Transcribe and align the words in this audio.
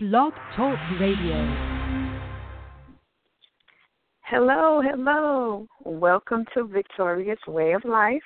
Blog 0.00 0.32
Talk 0.54 0.78
Radio. 1.00 1.34
Hello, 4.20 4.80
hello. 4.80 5.66
Welcome 5.82 6.44
to 6.54 6.68
Victorious 6.68 7.40
Way 7.48 7.72
of 7.72 7.84
Life. 7.84 8.22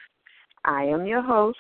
I 0.67 0.83
am 0.83 1.07
your 1.07 1.23
host, 1.23 1.57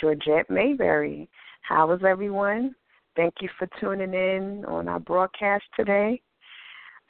Georgette 0.00 0.48
Mayberry. 0.48 1.28
How 1.62 1.90
is 1.90 2.02
everyone? 2.06 2.76
Thank 3.16 3.34
you 3.40 3.48
for 3.58 3.66
tuning 3.80 4.14
in 4.14 4.64
on 4.66 4.86
our 4.86 5.00
broadcast 5.00 5.64
today. 5.74 6.22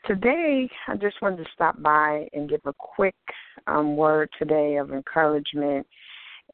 Today, 0.07 0.71
I 0.89 0.97
just 0.97 1.21
wanted 1.21 1.45
to 1.45 1.51
stop 1.53 1.83
by 1.83 2.27
and 2.33 2.49
give 2.49 2.63
a 2.65 2.73
quick 2.73 3.15
um, 3.67 3.99
word 3.99 4.31
today 4.39 4.77
of 4.77 4.93
encouragement 4.93 5.87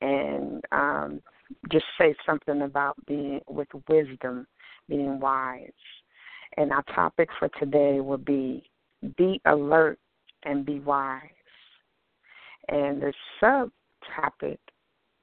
and 0.00 0.64
um, 0.72 1.22
just 1.70 1.84
say 1.96 2.12
something 2.26 2.62
about 2.62 2.96
being 3.06 3.40
with 3.48 3.68
wisdom 3.88 4.48
being 4.90 5.18
wise. 5.18 5.70
And 6.58 6.72
our 6.72 6.82
topic 6.94 7.30
for 7.38 7.48
today 7.58 8.00
will 8.00 8.18
be 8.18 8.64
be 9.16 9.40
alert 9.46 9.98
and 10.42 10.66
be 10.66 10.80
wise. 10.80 11.22
And 12.68 13.00
the 13.00 13.14
subtopic 13.42 14.58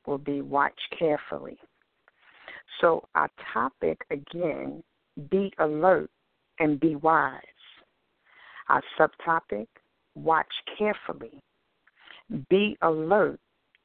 will 0.08 0.18
be 0.18 0.42
watch 0.42 0.80
carefully. 0.98 1.60
So 2.82 3.08
our 3.14 3.30
topic 3.54 4.00
again, 4.10 4.84
be 5.30 5.52
alert 5.60 6.10
and 6.60 6.80
be 6.80 6.96
wise. 6.96 7.42
Our 8.70 8.82
subtopic, 9.00 9.68
watch 10.16 10.52
carefully. 10.78 11.40
Be 12.50 12.78
alert 12.82 13.40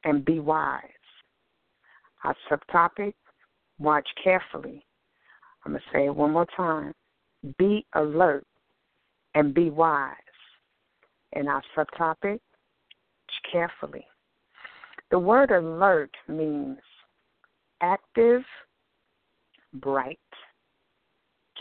and 0.05 0.25
be 0.25 0.41
wise. 0.41 0.83
Our 2.25 2.35
subtopic, 2.51 3.15
watch 3.79 4.09
carefully. 4.23 4.85
I'm 5.65 5.73
going 5.73 5.83
to 5.83 5.97
say 5.97 6.07
it 6.07 6.15
one 6.15 6.33
more 6.33 6.47
time. 6.57 6.93
Be 7.59 7.87
alert 7.95 8.47
and 9.35 9.55
be 9.55 9.71
wise. 9.71 10.15
And 11.35 11.49
our 11.49 11.63
subtopic, 11.77 12.41
carefully. 13.51 14.07
The 15.11 15.19
word 15.19 15.51
alert 15.51 16.11
means 16.29 16.79
active, 17.81 18.43
bright, 19.75 20.19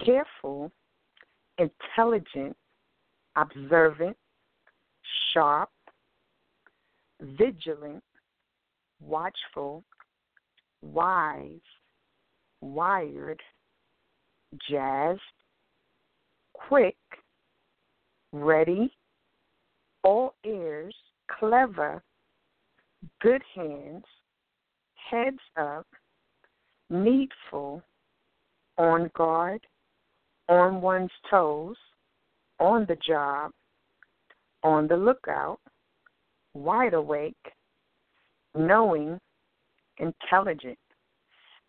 careful, 0.06 0.72
intelligent, 1.58 2.56
observant, 3.36 4.18
sharp, 5.34 5.70
vigilant, 7.22 8.04
watchful, 9.00 9.84
wise, 10.82 11.60
wired, 12.62 13.42
jazzed, 14.70 15.22
quick, 16.54 16.96
ready, 18.32 18.92
all 20.04 20.34
ears, 20.46 20.96
clever, 21.40 22.02
good 23.22 23.42
hands, 23.56 24.04
heads 25.10 25.40
up, 25.58 25.88
needful, 26.90 27.82
on 28.78 29.10
guard, 29.16 29.62
on 30.50 30.82
one's 30.82 31.12
toes, 31.30 31.76
on 32.60 32.86
the 32.88 32.98
job, 33.08 33.52
on 34.64 34.88
the 34.88 34.98
lookout, 34.98 35.60
wide 36.54 36.94
awake, 36.94 37.36
knowing, 38.56 39.20
intelligent. 39.98 40.78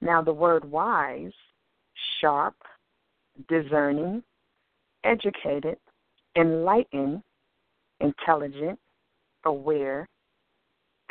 Now, 0.01 0.23
the 0.23 0.33
word 0.33 0.65
wise 0.65 1.33
sharp, 2.21 2.55
discerning, 3.49 4.23
educated, 5.05 5.77
enlightened, 6.37 7.23
intelligent, 8.01 8.79
aware, 9.45 10.09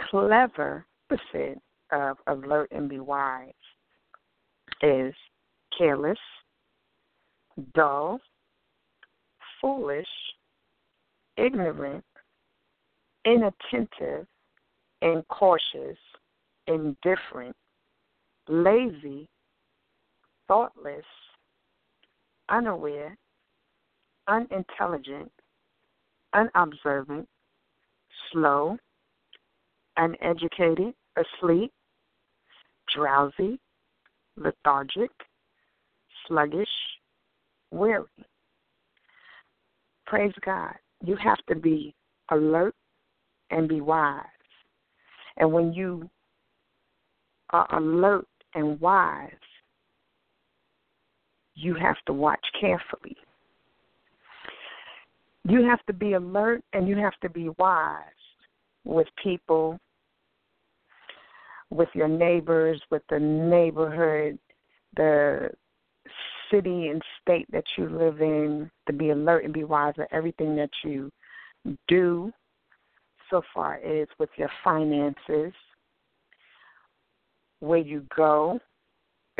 clever, 0.09 0.85
opposite 1.11 1.59
of 1.91 2.17
alert 2.27 2.69
and 2.71 2.89
be 2.89 2.99
wise 2.99 3.51
is 4.81 5.13
careless, 5.77 6.17
dull, 7.75 8.19
foolish, 9.59 10.07
ignorant, 11.37 12.03
inattentive, 13.25 14.25
incautious, 15.01 15.97
indifferent, 16.67 17.55
lazy, 18.47 19.27
thoughtless, 20.47 21.05
unaware, 22.51 23.17
unintelligent, 24.27 25.31
unobservant, 26.33 27.27
slow, 28.31 28.77
uneducated, 29.97 30.93
asleep, 31.17 31.71
drowsy, 32.93 33.59
lethargic, 34.37 35.11
sluggish, 36.27 36.69
weary. 37.71 38.05
Praise 40.05 40.33
God. 40.45 40.73
You 41.03 41.15
have 41.15 41.39
to 41.47 41.55
be 41.55 41.95
alert 42.29 42.75
and 43.49 43.67
be 43.67 43.81
wise. 43.81 44.25
And 45.37 45.51
when 45.51 45.73
you 45.73 46.09
are 47.51 47.67
alert 47.75 48.27
and 48.53 48.79
wise, 48.79 49.31
you 51.61 51.75
have 51.75 51.97
to 52.07 52.13
watch 52.13 52.43
carefully. 52.59 53.15
You 55.47 55.63
have 55.65 55.83
to 55.85 55.93
be 55.93 56.13
alert 56.13 56.63
and 56.73 56.87
you 56.87 56.95
have 56.97 57.17
to 57.21 57.29
be 57.29 57.49
wise 57.57 58.01
with 58.83 59.07
people, 59.21 59.79
with 61.69 61.89
your 61.93 62.07
neighbors, 62.07 62.81
with 62.89 63.03
the 63.09 63.19
neighborhood, 63.19 64.37
the 64.95 65.49
city 66.49 66.87
and 66.87 67.01
state 67.21 67.47
that 67.51 67.63
you 67.77 67.89
live 67.89 68.21
in, 68.21 68.69
to 68.87 68.93
be 68.93 69.11
alert 69.11 69.45
and 69.45 69.53
be 69.53 69.63
wise 69.63 69.93
with 69.97 70.07
everything 70.11 70.55
that 70.55 70.69
you 70.83 71.11
do 71.87 72.31
so 73.29 73.41
far 73.53 73.75
as 73.75 74.07
with 74.19 74.29
your 74.35 74.49
finances, 74.63 75.53
where 77.59 77.79
you 77.79 78.05
go, 78.15 78.59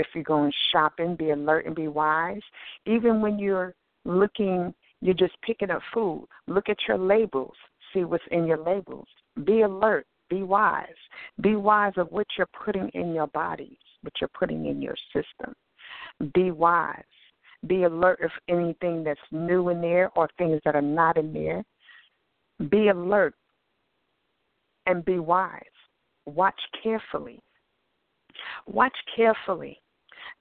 if 0.02 0.08
you're 0.14 0.24
going 0.24 0.52
shopping, 0.72 1.16
be 1.16 1.30
alert 1.30 1.66
and 1.66 1.76
be 1.76 1.88
wise. 1.88 2.42
Even 2.86 3.22
when 3.22 3.40
you're 3.40 3.74
looking, 4.04 4.74
you're 5.00 5.14
just 5.14 5.34
picking 5.42 5.72
up 5.72 5.82
food, 5.94 6.28
look 6.48 6.70
at 6.70 6.78
your 6.88 6.98
labels, 6.98 7.56
see 7.94 8.04
what's 8.04 8.24
in 8.32 8.46
your 8.46 8.58
labels. 8.58 9.08
Be 9.46 9.62
alert, 9.62 10.06
be 10.30 10.44
wise. 10.44 10.88
Be 11.42 11.56
wise 11.56 11.94
of 11.98 12.12
what 12.12 12.28
you're 12.38 12.50
putting 12.66 12.90
in 12.90 13.14
your 13.14 13.28
bodies, 13.28 13.78
what 14.02 14.14
you're 14.20 14.30
putting 14.38 14.66
in 14.66 14.82
your 14.82 14.96
system. 15.14 15.54
Be 16.34 16.52
wise. 16.52 17.04
Be 17.68 17.84
alert 17.84 18.20
if 18.22 18.32
anything 18.50 19.04
that's 19.04 19.20
new 19.32 19.70
in 19.70 19.82
there 19.82 20.10
or 20.16 20.30
things 20.38 20.60
that 20.66 20.76
are 20.76 20.82
not 20.82 21.18
in 21.18 21.32
there. 21.32 21.64
Be 22.70 22.90
alert 22.90 23.36
and 24.88 25.06
be 25.06 25.20
wise. 25.20 25.62
Watch 26.26 26.60
carefully. 26.82 27.40
Watch 28.68 28.96
carefully. 29.16 29.80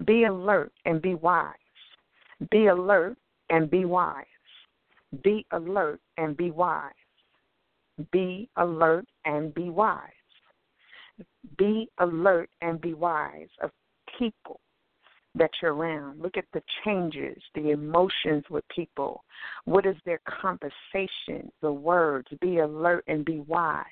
Be 0.04 0.24
alert 0.24 0.72
and 0.84 1.00
be 1.02 1.14
wise. 1.14 1.54
Be 2.50 2.66
alert 2.66 3.16
and 3.50 3.70
be 3.70 3.84
wise. 3.84 4.24
Be 5.22 5.46
alert 5.52 6.00
and 6.16 6.36
be 6.36 6.50
wise. 6.50 6.92
Be 8.12 8.48
alert 8.56 9.06
and 9.24 9.52
be 9.54 9.68
wise. 9.70 10.00
Be 11.58 11.90
alert 11.98 12.48
and 12.62 12.80
be 12.80 12.94
wise 12.94 13.48
of 13.62 13.70
people 14.18 14.60
that 15.34 15.50
you're 15.60 15.74
around. 15.74 16.20
Look 16.20 16.36
at 16.36 16.46
the 16.52 16.62
changes, 16.84 17.40
the 17.54 17.70
emotions 17.70 18.44
with 18.50 18.64
people. 18.74 19.24
What 19.64 19.86
is 19.86 19.96
their 20.04 20.20
conversation, 20.26 21.50
the 21.60 21.72
words? 21.72 22.28
Be 22.40 22.58
alert 22.58 23.04
and 23.06 23.24
be 23.24 23.40
wise. 23.40 23.84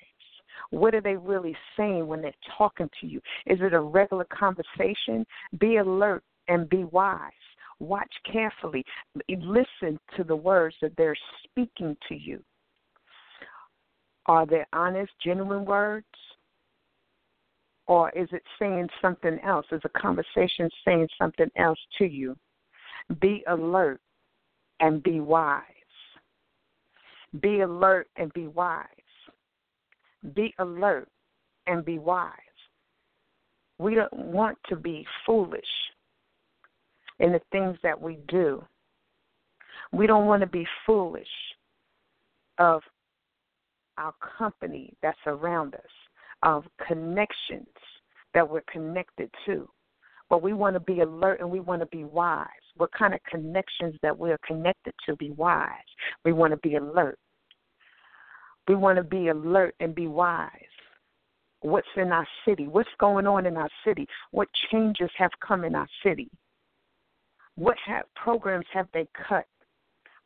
What 0.71 0.95
are 0.95 1.01
they 1.01 1.17
really 1.17 1.57
saying 1.77 2.07
when 2.07 2.23
they're 2.23 2.33
talking 2.57 2.91
to 3.01 3.07
you? 3.07 3.21
Is 3.47 3.59
it 3.61 3.73
a 3.73 3.81
regular 3.81 4.25
conversation? 4.25 5.27
Be 5.59 5.77
alert 5.77 6.23
and 6.49 6.69
be 6.69 6.85
wise. 6.85 7.33
Watch 7.81 8.13
carefully. 8.31 8.85
Listen 9.29 9.99
to 10.17 10.25
the 10.25 10.37
words 10.37 10.75
that 10.83 10.97
they're 10.97 11.17
speaking 11.45 11.97
to 12.09 12.15
you. 12.15 12.43
Are 14.27 14.45
they 14.47 14.65
honest, 14.73 15.13
genuine 15.25 15.65
words? 15.65 16.07
Or 17.87 18.11
is 18.11 18.29
it 18.33 18.43
saying 18.59 18.89
something 19.01 19.39
else? 19.45 19.65
Is 19.73 19.81
a 19.85 19.99
conversation 19.99 20.69
saying 20.85 21.09
something 21.19 21.51
else 21.57 21.79
to 21.99 22.05
you? 22.05 22.37
Be 23.21 23.43
alert 23.49 24.01
and 24.81 25.03
be 25.03 25.21
wise. 25.21 25.63
Be 27.41 27.61
alert 27.61 28.09
and 28.17 28.33
be 28.35 28.47
wise. 28.47 28.87
Be 30.35 30.55
alert 30.59 31.09
and 31.67 31.85
be 31.85 31.99
wise. 31.99 32.33
We 33.79 33.95
don't 33.95 34.13
want 34.13 34.59
to 34.69 34.77
be 34.77 35.07
foolish. 35.25 35.65
in 37.21 37.33
the 37.33 37.41
things 37.53 37.77
that 37.83 38.01
we 38.01 38.19
do. 38.29 38.65
We 39.93 40.07
don't 40.07 40.27
want 40.27 40.41
to 40.43 40.47
be 40.47 40.67
foolish 40.87 41.27
of 42.59 42.83
our 43.97 44.15
company 44.37 44.95
that's 45.03 45.19
around 45.27 45.75
us, 45.75 45.81
of 46.43 46.65
connections 46.87 47.67
that 48.35 48.49
we're 48.49 48.63
connected 48.71 49.31
to. 49.47 49.69
But 50.31 50.43
we 50.43 50.53
want 50.53 50.75
to 50.75 50.81
be 50.81 51.01
alert 51.01 51.41
and 51.41 51.51
we 51.51 51.61
want 51.61 51.81
to 51.81 51.87
be 51.87 52.05
wise. 52.05 52.47
What 52.77 52.93
kind 52.93 53.15
of 53.15 53.21
connections 53.31 53.97
that 54.03 54.17
we're 54.17 54.39
connected 54.47 54.95
to 55.07 55.17
be 55.17 55.31
wise. 55.31 55.71
We 56.25 56.33
want 56.33 56.53
to 56.53 56.59
be 56.59 56.77
alert. 56.77 57.19
We 58.69 58.75
want 58.75 58.99
to 58.99 59.03
be 59.03 59.29
alert 59.29 59.75
and 59.81 59.95
be 59.95 60.07
wise. 60.07 60.51
What's 61.61 61.89
in 61.97 62.13
our 62.13 62.27
city? 62.47 62.69
What's 62.69 62.89
going 63.01 63.27
on 63.27 63.47
in 63.47 63.57
our 63.57 63.71
city? 63.85 64.07
What 64.31 64.49
changes 64.71 65.11
have 65.17 65.31
come 65.47 65.65
in 65.65 65.75
our 65.75 65.89
city? 66.05 66.31
What 67.57 67.77
have, 67.87 68.05
programs 68.15 68.67
have 68.73 68.87
they 68.95 69.09
cut? 69.29 69.47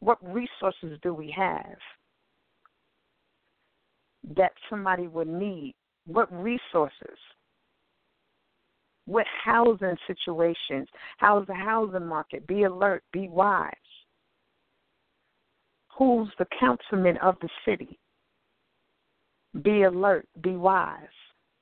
What 0.00 0.18
resources 0.22 0.98
do 1.02 1.14
we 1.14 1.30
have 1.36 1.76
that 4.36 4.52
somebody 4.68 5.06
would 5.06 5.28
need? 5.28 5.74
What 6.06 6.30
resources? 6.32 7.16
What 9.06 9.26
housing 9.44 9.96
situations? 10.06 10.88
How's 11.16 11.46
the 11.46 11.54
housing 11.54 12.06
market? 12.06 12.46
Be 12.46 12.64
alert, 12.64 13.02
be 13.12 13.28
wise. 13.28 13.72
Who's 15.96 16.28
the 16.38 16.46
councilman 16.58 17.16
of 17.18 17.36
the 17.40 17.48
city? 17.64 17.98
Be 19.60 19.82
alert, 19.82 20.26
be 20.40 20.56
wise. 20.56 20.96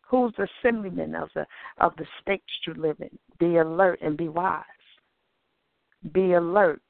Who's 0.09 0.33
the 0.37 0.47
assemblyman 0.61 1.15
of 1.15 1.29
the 1.35 1.47
of 1.79 1.93
the 1.97 2.07
states 2.21 2.45
you 2.67 2.75
live 2.75 2.97
in? 3.01 3.11
Be 3.39 3.57
alert 3.57 4.01
and 4.03 4.17
be 4.17 4.29
wise. 4.29 4.65
Be 6.13 6.33
alert 6.35 6.83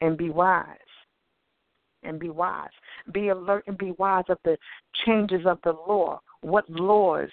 and 0.00 0.16
be 0.16 0.30
wise. 0.30 0.66
And 2.02 2.18
be 2.18 2.30
wise. 2.30 2.68
Be 3.12 3.28
alert 3.28 3.64
and 3.66 3.76
be 3.76 3.92
wise 3.98 4.24
of 4.28 4.38
the 4.44 4.56
changes 5.04 5.46
of 5.46 5.58
the 5.64 5.72
law. 5.72 6.20
What 6.42 6.68
laws 6.70 7.28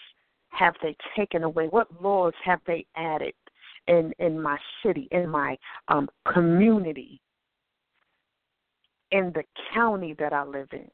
have 0.50 0.76
they 0.82 0.96
taken 1.16 1.44
away? 1.44 1.68
What 1.68 1.88
laws 2.02 2.34
have 2.44 2.60
they 2.68 2.86
added 2.96 3.34
in 3.88 4.14
in 4.20 4.42
my 4.42 4.58
city, 4.84 5.08
in 5.12 5.30
my 5.30 5.58
um, 5.88 6.10
community, 6.32 7.22
in 9.12 9.32
the 9.34 9.44
county 9.74 10.14
that 10.20 10.34
I 10.34 10.44
live 10.44 10.68
in, 10.74 10.90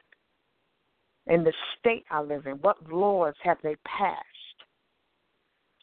in 1.27 1.43
the 1.43 1.53
state 1.79 2.05
I 2.09 2.21
live 2.21 2.45
in? 2.45 2.53
What 2.57 2.91
laws 2.91 3.35
have 3.43 3.57
they 3.63 3.75
passed? 3.85 4.19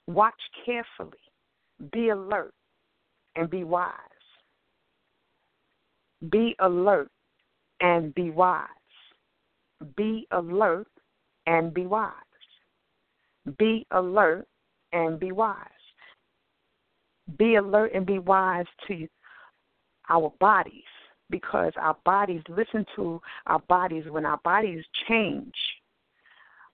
Watch 0.06 0.40
carefully, 0.64 1.18
be 1.92 2.08
alert, 2.08 2.54
and 3.36 3.48
be 3.48 3.64
wise. 3.64 3.94
Be 6.30 6.54
alert 6.58 7.10
and 7.80 8.14
be 8.14 8.30
wise. 8.30 8.66
Be 9.96 10.26
alert 10.32 10.88
and 11.46 11.72
be 11.72 11.86
wise. 11.86 12.12
Be 13.58 13.86
alert 13.92 14.46
and 14.92 15.18
be 15.18 15.32
wise. 15.32 15.56
Be 17.38 17.54
alert 17.54 17.92
and 17.94 18.04
be 18.04 18.18
wise 18.18 18.66
to 18.88 19.08
our 20.10 20.32
bodies 20.40 20.82
because 21.30 21.72
our 21.80 21.96
bodies 22.04 22.42
listen 22.48 22.84
to 22.96 23.20
our 23.46 23.60
bodies. 23.60 24.04
When 24.08 24.26
our 24.26 24.40
bodies 24.44 24.84
change 25.08 25.54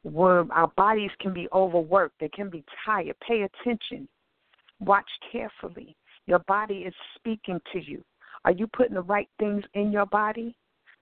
when 0.03 0.49
our 0.53 0.69
bodies 0.77 1.11
can 1.21 1.35
be 1.35 1.49
overworked 1.53 2.15
they 2.21 2.29
can 2.29 2.49
be 2.49 2.63
tired 2.85 3.17
pay 3.27 3.43
attention 3.43 4.07
watch 4.81 5.09
carefully. 5.33 5.97
Your 6.27 6.41
body 6.41 6.79
is 6.79 6.95
speaking 7.15 7.61
to 7.73 7.81
you. 7.81 8.03
Are 8.45 8.53
you 8.53 8.67
putting 8.67 8.95
the 8.95 9.03
right 9.03 9.29
things 9.39 9.65
in 9.75 9.93
your 9.93 10.07
body 10.07 10.57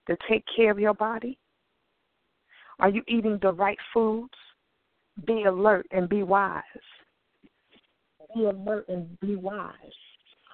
to 0.07 0.17
take 0.29 0.43
care 0.55 0.71
of 0.71 0.79
your 0.79 0.93
body? 0.93 1.37
Are 2.79 2.89
you 2.89 3.03
eating 3.07 3.39
the 3.41 3.53
right 3.53 3.77
foods? 3.93 4.33
Be 5.25 5.43
alert 5.43 5.87
and 5.91 6.09
be 6.09 6.23
wise. 6.23 6.63
Be 8.35 8.45
alert 8.45 8.85
and 8.89 9.17
be 9.21 9.35
wise. 9.35 9.73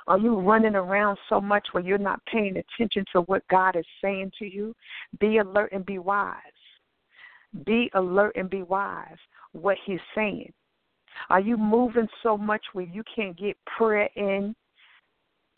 Are 0.07 0.17
you 0.17 0.39
running 0.39 0.75
around 0.75 1.17
so 1.29 1.39
much 1.39 1.67
where 1.71 1.83
you're 1.83 1.97
not 1.97 2.21
paying 2.25 2.57
attention 2.57 3.05
to 3.13 3.21
what 3.21 3.47
God 3.49 3.75
is 3.75 3.85
saying 4.01 4.31
to 4.39 4.45
you? 4.45 4.75
Be 5.19 5.37
alert 5.37 5.71
and 5.71 5.85
be 5.85 5.99
wise. 5.99 6.35
Be 7.65 7.89
alert 7.93 8.35
and 8.35 8.49
be 8.49 8.63
wise 8.63 9.17
what 9.51 9.77
He's 9.85 9.99
saying. 10.15 10.51
Are 11.29 11.39
you 11.39 11.57
moving 11.57 12.07
so 12.23 12.37
much 12.37 12.61
where 12.73 12.85
you 12.85 13.03
can't 13.13 13.37
get 13.37 13.57
prayer 13.77 14.09
in? 14.15 14.55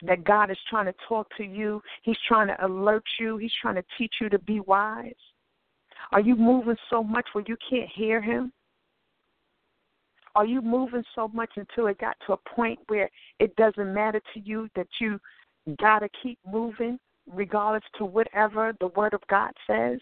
That 0.05 0.25
God 0.25 0.51
is 0.51 0.57
trying 0.69 0.87
to 0.87 0.95
talk 1.07 1.27
to 1.37 1.43
you. 1.43 1.81
He's 2.01 2.17
trying 2.27 2.47
to 2.47 2.65
alert 2.65 3.03
you. 3.19 3.37
He's 3.37 3.53
trying 3.61 3.75
to 3.75 3.83
teach 3.97 4.15
you 4.19 4.27
to 4.29 4.39
be 4.39 4.59
wise. 4.59 5.13
Are 6.11 6.19
you 6.19 6.35
moving 6.35 6.75
so 6.89 7.03
much 7.03 7.25
where 7.31 7.45
you 7.47 7.55
can't 7.69 7.89
hear 7.89 8.21
Him? 8.21 8.51
Are 10.35 10.45
you 10.45 10.61
moving 10.61 11.03
so 11.13 11.27
much 11.27 11.51
until 11.57 11.87
it 11.87 11.99
got 11.99 12.17
to 12.25 12.33
a 12.33 12.55
point 12.55 12.79
where 12.87 13.09
it 13.39 13.55
doesn't 13.55 13.93
matter 13.93 14.21
to 14.33 14.39
you 14.39 14.67
that 14.75 14.87
you 14.99 15.19
got 15.79 15.99
to 15.99 16.09
keep 16.21 16.39
moving 16.51 16.99
regardless 17.27 17.83
to 17.97 18.05
whatever 18.05 18.73
the 18.79 18.87
Word 18.87 19.13
of 19.13 19.21
God 19.29 19.51
says? 19.67 19.99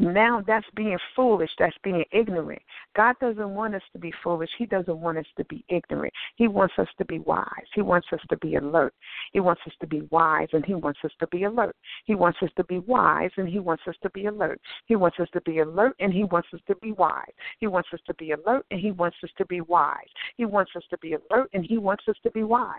Now 0.00 0.44
that's 0.46 0.66
being 0.76 0.96
foolish. 1.16 1.50
That's 1.58 1.76
being 1.82 2.04
ignorant. 2.12 2.62
God 2.96 3.16
doesn't 3.20 3.50
want 3.50 3.74
us 3.74 3.82
to 3.92 3.98
be 3.98 4.12
foolish. 4.22 4.48
He 4.56 4.64
doesn't 4.64 5.00
want 5.00 5.18
us 5.18 5.26
to 5.36 5.44
be 5.46 5.64
ignorant. 5.68 6.14
He 6.36 6.46
wants 6.46 6.74
us 6.78 6.86
to 6.98 7.04
be 7.04 7.18
wise. 7.18 7.66
He 7.74 7.82
wants 7.82 8.06
us 8.12 8.20
to 8.30 8.36
be 8.36 8.54
alert. 8.54 8.94
He 9.32 9.40
wants 9.40 9.60
us 9.66 9.72
to 9.80 9.88
be 9.88 10.02
wise 10.12 10.46
and 10.52 10.64
he 10.64 10.74
wants 10.74 11.00
us 11.04 11.10
to 11.18 11.26
be 11.26 11.42
alert. 11.44 11.74
He 12.04 12.14
wants 12.14 12.38
us 12.42 12.50
to 12.56 12.64
be 12.64 12.78
wise 12.78 13.30
and 13.36 13.48
he 13.48 13.58
wants 13.58 13.82
us 13.88 13.96
to 14.02 14.10
be 14.10 14.26
alert. 14.26 14.60
He 14.86 14.94
wants 14.94 15.18
us 15.18 15.28
to 15.32 15.40
be 15.40 15.58
alert 15.58 15.96
and 15.98 16.12
he 16.12 16.22
wants 16.22 16.48
us 16.54 16.60
to 16.68 16.76
be 16.76 16.92
wise. 16.92 17.32
He 17.58 17.66
wants 17.66 17.88
us 17.92 18.00
to 18.06 18.14
be 18.14 18.30
alert 18.30 18.66
and 18.70 18.80
he 18.80 18.92
wants 18.92 19.16
us 19.24 19.30
to 19.36 19.44
be 19.46 19.60
wise. 19.62 19.96
He 20.36 20.44
wants 20.44 20.70
us 20.76 20.84
to 20.90 20.98
be 20.98 21.14
alert 21.14 21.50
and 21.52 21.64
he 21.64 21.76
wants 21.76 22.04
us 22.08 22.16
to 22.22 22.30
be 22.30 22.44
wise. 22.44 22.78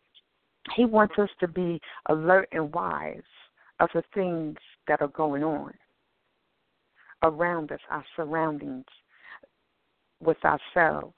He 0.74 0.86
wants 0.86 1.15
us 1.19 1.30
to 1.42 1.50
be 1.50 1.81
alert 2.06 2.48
and 2.54 2.74
wise 2.74 3.22
of 3.81 3.89
the 3.94 4.04
things 4.13 4.56
that 4.88 5.01
are 5.01 5.10
going 5.10 5.44
on 5.44 5.74
around 7.24 7.71
us, 7.71 7.80
our 7.89 8.04
surroundings, 8.16 8.86
with 10.21 10.38
ourselves, 10.44 11.16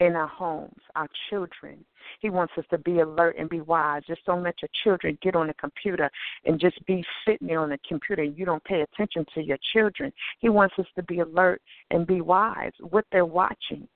in 0.00 0.16
our 0.16 0.26
homes, 0.26 0.80
our 0.96 1.08
children. 1.28 1.84
He 2.20 2.30
wants 2.30 2.54
us 2.56 2.64
to 2.70 2.78
be 2.78 3.00
alert 3.00 3.36
and 3.38 3.48
be 3.48 3.60
wise. 3.60 4.02
Just 4.06 4.24
don't 4.24 4.42
let 4.42 4.56
your 4.62 4.70
children 4.82 5.18
get 5.22 5.36
on 5.36 5.48
the 5.48 5.54
computer 5.54 6.10
and 6.46 6.58
just 6.58 6.84
be 6.86 7.04
sitting 7.26 7.46
there 7.46 7.60
on 7.60 7.68
the 7.68 7.78
computer 7.86 8.22
and 8.22 8.36
you 8.36 8.46
don't 8.46 8.64
pay 8.64 8.80
attention 8.80 9.26
to 9.34 9.42
your 9.42 9.58
children. 9.72 10.10
He 10.38 10.48
wants 10.48 10.74
us 10.78 10.86
to 10.96 11.02
be 11.02 11.20
alert 11.20 11.60
and 11.90 12.06
be 12.06 12.22
wise 12.22 12.72
what 12.80 13.04
they're 13.12 13.26
watching. 13.26 13.86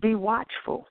Be 0.00 0.14
watchful. 0.14 0.86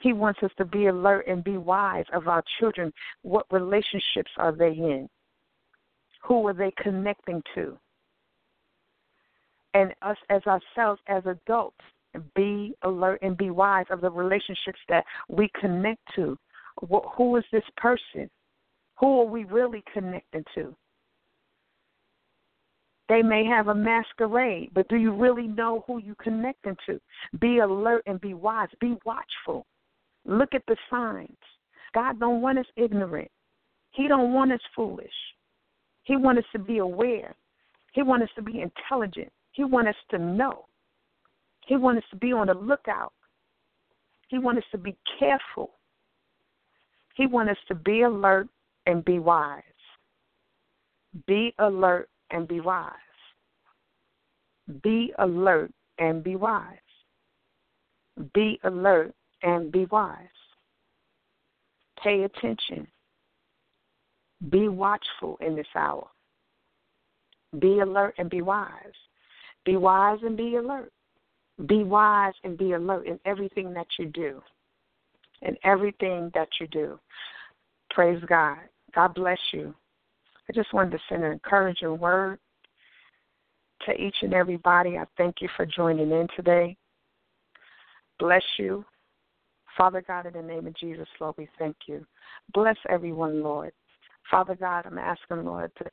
He 0.00 0.12
wants 0.12 0.40
us 0.42 0.50
to 0.58 0.64
be 0.64 0.86
alert 0.86 1.26
and 1.26 1.42
be 1.42 1.56
wise 1.56 2.04
of 2.12 2.28
our 2.28 2.42
children. 2.58 2.92
What 3.22 3.46
relationships 3.50 4.30
are 4.36 4.52
they 4.52 4.72
in? 4.72 5.08
Who 6.20 6.46
are 6.46 6.54
they 6.54 6.72
connecting 6.82 7.42
to? 7.54 7.78
And 9.74 9.94
us 10.02 10.16
as 10.30 10.42
ourselves 10.46 11.00
as 11.08 11.22
adults, 11.26 11.76
be 12.34 12.74
alert 12.82 13.20
and 13.22 13.36
be 13.36 13.50
wise 13.50 13.86
of 13.90 14.00
the 14.00 14.10
relationships 14.10 14.78
that 14.88 15.04
we 15.28 15.50
connect 15.60 16.00
to. 16.16 16.36
Who 17.16 17.36
is 17.36 17.44
this 17.52 17.64
person? 17.76 18.28
Who 18.98 19.20
are 19.20 19.26
we 19.26 19.44
really 19.44 19.84
connecting 19.92 20.44
to? 20.54 20.74
They 23.08 23.22
may 23.22 23.44
have 23.44 23.68
a 23.68 23.74
masquerade, 23.74 24.70
but 24.74 24.88
do 24.88 24.96
you 24.96 25.12
really 25.14 25.46
know 25.46 25.84
who 25.86 25.98
you 25.98 26.14
connecting 26.22 26.76
to? 26.86 27.00
Be 27.40 27.58
alert 27.58 28.02
and 28.06 28.20
be 28.20 28.34
wise. 28.34 28.68
Be 28.80 28.96
watchful. 29.04 29.64
Look 30.26 30.54
at 30.54 30.64
the 30.66 30.76
signs. 30.90 31.36
God 31.94 32.20
don't 32.20 32.42
want 32.42 32.58
us 32.58 32.66
ignorant. 32.76 33.30
He 33.92 34.08
don't 34.08 34.34
want 34.34 34.52
us 34.52 34.60
foolish. 34.76 35.08
He 36.08 36.16
wants 36.16 36.38
us 36.38 36.44
to 36.52 36.58
be 36.58 36.78
aware. 36.78 37.36
He 37.92 38.02
wants 38.02 38.24
us 38.24 38.30
to 38.36 38.42
be 38.42 38.62
intelligent. 38.62 39.30
He 39.52 39.62
wants 39.62 39.90
us 39.90 39.94
to 40.10 40.18
know. 40.18 40.64
He 41.66 41.76
wants 41.76 42.02
us 42.02 42.10
to 42.12 42.16
be 42.16 42.32
on 42.32 42.46
the 42.46 42.54
lookout. 42.54 43.12
He 44.28 44.38
wants 44.38 44.60
us 44.60 44.70
to 44.72 44.78
be 44.78 44.96
careful. 45.18 45.72
He 47.14 47.26
wants 47.26 47.50
us 47.50 47.58
to 47.68 47.74
be 47.74 48.02
alert 48.02 48.48
and 48.86 49.04
be 49.04 49.18
wise. 49.18 49.62
Be 51.26 51.54
alert 51.58 52.08
and 52.30 52.48
be 52.48 52.60
wise. 52.60 52.92
Be 54.82 55.12
alert 55.18 55.70
and 55.98 56.24
be 56.24 56.36
wise. 56.36 56.78
Be 58.32 58.58
alert 58.64 59.14
and 59.42 59.70
be 59.70 59.84
wise. 59.84 60.16
Pay 62.02 62.22
attention. 62.22 62.86
Be 64.50 64.68
watchful 64.68 65.38
in 65.40 65.56
this 65.56 65.66
hour. 65.74 66.06
Be 67.58 67.80
alert 67.80 68.14
and 68.18 68.30
be 68.30 68.42
wise. 68.42 68.70
Be 69.64 69.76
wise 69.76 70.18
and 70.22 70.36
be 70.36 70.56
alert. 70.56 70.92
Be 71.66 71.82
wise 71.84 72.34
and 72.44 72.56
be 72.56 72.72
alert 72.72 73.06
in 73.06 73.18
everything 73.24 73.74
that 73.74 73.88
you 73.98 74.06
do. 74.06 74.42
in 75.42 75.56
everything 75.64 76.30
that 76.34 76.48
you 76.60 76.66
do. 76.68 76.98
Praise 77.90 78.22
God. 78.28 78.58
God 78.94 79.14
bless 79.14 79.38
you. 79.52 79.74
I 80.48 80.52
just 80.52 80.72
wanted 80.72 80.92
to 80.92 80.98
send 81.08 81.24
an 81.24 81.32
encouraging 81.32 81.98
word 81.98 82.38
to 83.86 83.92
each 83.92 84.16
and 84.22 84.34
everybody. 84.34 84.98
I 84.98 85.04
thank 85.16 85.36
you 85.40 85.48
for 85.56 85.66
joining 85.66 86.10
in 86.10 86.26
today. 86.34 86.76
Bless 88.18 88.42
you. 88.58 88.84
Father 89.76 90.02
God, 90.06 90.26
in 90.26 90.32
the 90.32 90.42
name 90.42 90.66
of 90.66 90.74
Jesus, 90.74 91.06
Lord, 91.20 91.36
we 91.38 91.48
thank 91.58 91.76
you. 91.86 92.04
Bless 92.52 92.76
everyone, 92.88 93.42
Lord. 93.42 93.72
Father 94.30 94.54
God, 94.54 94.86
I'm 94.86 94.98
asking, 94.98 95.44
Lord, 95.44 95.70
to 95.78 95.84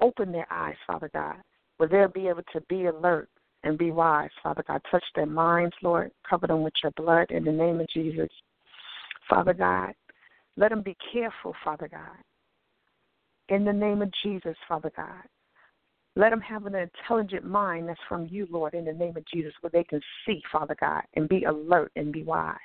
open 0.00 0.32
their 0.32 0.50
eyes, 0.50 0.76
Father 0.86 1.10
God, 1.12 1.36
where 1.76 1.88
they'll 1.88 2.08
be 2.08 2.28
able 2.28 2.42
to 2.52 2.60
be 2.68 2.86
alert 2.86 3.28
and 3.64 3.78
be 3.78 3.90
wise, 3.90 4.30
Father 4.42 4.64
God. 4.66 4.80
Touch 4.90 5.04
their 5.14 5.26
minds, 5.26 5.74
Lord. 5.82 6.10
Cover 6.28 6.46
them 6.46 6.62
with 6.62 6.74
your 6.82 6.92
blood 6.92 7.30
in 7.30 7.44
the 7.44 7.52
name 7.52 7.80
of 7.80 7.86
Jesus. 7.92 8.28
Father 9.28 9.54
God, 9.54 9.92
let 10.56 10.70
them 10.70 10.82
be 10.82 10.96
careful, 11.12 11.54
Father 11.64 11.88
God. 11.88 12.18
In 13.48 13.64
the 13.64 13.72
name 13.72 14.02
of 14.02 14.10
Jesus, 14.22 14.56
Father 14.68 14.92
God. 14.96 15.22
Let 16.14 16.30
them 16.30 16.42
have 16.42 16.66
an 16.66 16.74
intelligent 16.74 17.46
mind 17.46 17.88
that's 17.88 18.00
from 18.08 18.28
you, 18.30 18.46
Lord, 18.50 18.74
in 18.74 18.84
the 18.84 18.92
name 18.92 19.16
of 19.16 19.24
Jesus, 19.32 19.52
where 19.60 19.70
they 19.70 19.84
can 19.84 20.00
see, 20.26 20.42
Father 20.52 20.76
God, 20.78 21.02
and 21.14 21.28
be 21.28 21.44
alert 21.44 21.90
and 21.96 22.12
be 22.12 22.22
wise. 22.22 22.56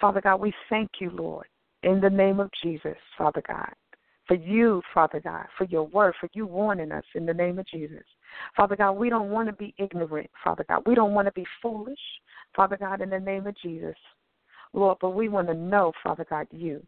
Father 0.00 0.20
God, 0.20 0.40
we 0.40 0.52
thank 0.68 0.90
you, 1.00 1.10
Lord, 1.10 1.46
in 1.84 2.00
the 2.00 2.10
name 2.10 2.40
of 2.40 2.50
Jesus, 2.62 2.96
Father 3.16 3.42
God, 3.46 3.72
for 4.30 4.36
you, 4.36 4.80
Father 4.94 5.18
God, 5.18 5.46
for 5.58 5.64
your 5.64 5.88
word, 5.88 6.14
for 6.20 6.28
you 6.34 6.46
warning 6.46 6.92
us 6.92 7.02
in 7.16 7.26
the 7.26 7.34
name 7.34 7.58
of 7.58 7.66
Jesus. 7.66 8.04
Father 8.56 8.76
God, 8.76 8.92
we 8.92 9.10
don't 9.10 9.30
want 9.30 9.48
to 9.48 9.52
be 9.52 9.74
ignorant, 9.76 10.30
Father 10.44 10.64
God. 10.68 10.84
We 10.86 10.94
don't 10.94 11.14
want 11.14 11.26
to 11.26 11.32
be 11.32 11.44
foolish, 11.60 11.98
Father 12.54 12.76
God, 12.76 13.00
in 13.00 13.10
the 13.10 13.18
name 13.18 13.48
of 13.48 13.56
Jesus. 13.60 13.96
Lord, 14.72 14.98
but 15.00 15.16
we 15.16 15.28
want 15.28 15.48
to 15.48 15.54
know, 15.54 15.90
Father 16.04 16.24
God, 16.30 16.46
you. 16.52 16.80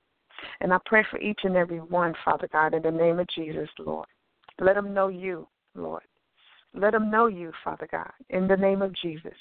And 0.60 0.72
I 0.72 0.78
pray 0.86 1.04
for 1.10 1.18
each 1.18 1.40
and 1.42 1.56
every 1.56 1.80
one, 1.80 2.14
Father 2.24 2.48
God, 2.52 2.74
in 2.74 2.82
the 2.82 2.92
name 2.92 3.18
of 3.18 3.26
Jesus, 3.34 3.68
Lord. 3.80 4.06
Let 4.60 4.76
them 4.76 4.94
know 4.94 5.08
you, 5.08 5.48
Lord. 5.74 6.04
Let 6.74 6.92
them 6.92 7.10
know 7.10 7.26
you, 7.26 7.50
Father 7.64 7.88
God, 7.90 8.12
in 8.30 8.46
the 8.46 8.56
name 8.56 8.82
of 8.82 8.94
Jesus. 9.02 9.34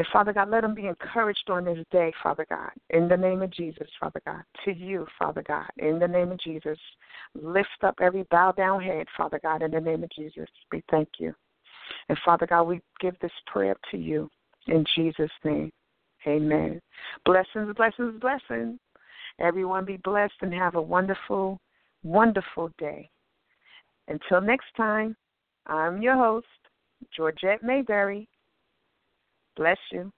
And 0.00 0.06
Father 0.14 0.32
God, 0.32 0.48
let 0.48 0.62
them 0.62 0.74
be 0.74 0.86
encouraged 0.86 1.50
on 1.50 1.66
this 1.66 1.84
day, 1.90 2.10
Father 2.22 2.46
God, 2.48 2.70
in 2.88 3.06
the 3.06 3.18
name 3.18 3.42
of 3.42 3.50
Jesus, 3.50 3.86
Father 4.00 4.22
God, 4.24 4.40
to 4.64 4.72
you, 4.72 5.06
Father 5.18 5.42
God, 5.46 5.68
in 5.76 5.98
the 5.98 6.08
name 6.08 6.32
of 6.32 6.40
Jesus. 6.40 6.78
Lift 7.34 7.68
up 7.82 7.96
every 8.00 8.22
bow 8.30 8.52
down 8.52 8.82
head, 8.82 9.06
Father 9.14 9.38
God, 9.42 9.60
in 9.60 9.72
the 9.72 9.78
name 9.78 10.02
of 10.02 10.08
Jesus. 10.08 10.48
We 10.72 10.82
thank 10.90 11.06
you. 11.18 11.34
And 12.08 12.16
Father 12.24 12.46
God, 12.46 12.62
we 12.62 12.80
give 12.98 13.14
this 13.20 13.30
prayer 13.46 13.76
to 13.90 13.98
you 13.98 14.30
in 14.68 14.86
Jesus' 14.96 15.30
name. 15.44 15.70
Amen. 16.26 16.80
Blessings, 17.26 17.76
blessings, 17.76 18.18
blessings. 18.22 18.78
Everyone 19.38 19.84
be 19.84 19.98
blessed 19.98 20.32
and 20.40 20.54
have 20.54 20.76
a 20.76 20.80
wonderful, 20.80 21.60
wonderful 22.02 22.70
day. 22.78 23.10
Until 24.08 24.40
next 24.40 24.74
time, 24.78 25.14
I'm 25.66 26.00
your 26.00 26.16
host, 26.16 26.46
Georgette 27.14 27.62
Mayberry. 27.62 28.29
Bless 29.60 29.76
you. 29.92 30.10